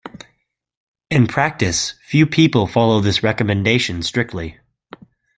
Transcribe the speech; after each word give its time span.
In 1.11 1.27
practice, 1.27 1.91
few 2.03 2.25
people 2.25 2.65
follow 2.65 3.01
this 3.01 3.21
recommendation 3.21 4.01
strictly. 4.01 4.57